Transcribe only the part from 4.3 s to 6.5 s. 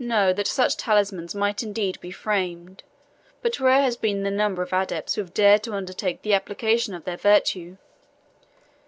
number of adepts who have dared to undertake the